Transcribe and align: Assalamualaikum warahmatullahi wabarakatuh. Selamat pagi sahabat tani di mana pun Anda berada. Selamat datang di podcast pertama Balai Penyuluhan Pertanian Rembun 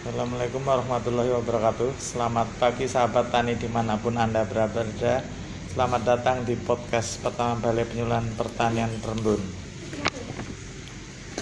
Assalamualaikum 0.00 0.64
warahmatullahi 0.64 1.28
wabarakatuh. 1.28 1.92
Selamat 2.00 2.48
pagi 2.56 2.88
sahabat 2.88 3.28
tani 3.28 3.52
di 3.52 3.68
mana 3.68 4.00
pun 4.00 4.16
Anda 4.16 4.48
berada. 4.48 5.20
Selamat 5.68 6.00
datang 6.08 6.40
di 6.48 6.56
podcast 6.56 7.20
pertama 7.20 7.60
Balai 7.60 7.84
Penyuluhan 7.84 8.32
Pertanian 8.32 8.88
Rembun 9.04 9.69